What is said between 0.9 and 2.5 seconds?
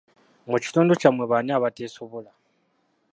kyammwe baani abateesobola?